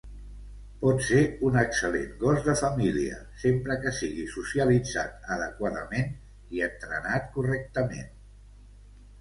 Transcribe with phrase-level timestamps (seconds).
[0.83, 1.19] Pot ser
[1.49, 6.11] un excel·lent gos de família, sempre que sigui socialitzat adequadament
[6.59, 8.11] i entrenat correctament.